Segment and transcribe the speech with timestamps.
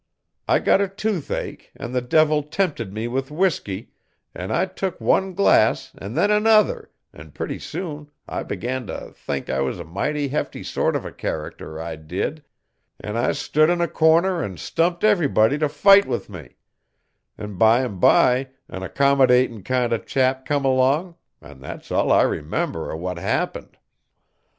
[0.47, 3.91] I got a toothache, an' the Devil tempted me with whiskey,
[4.33, 9.47] an' I tuk one glass an' then another an' purty soon I began t' thank
[9.47, 12.43] I was a mighty hefty sort of a character, I did,
[12.99, 16.55] an' I stud on a corner an' stumped everybody t' fight with me,
[17.37, 21.13] an' bime bye an accomanodatin' kind of a chap come along,
[21.43, 23.77] an' that's all I remember O' what happened.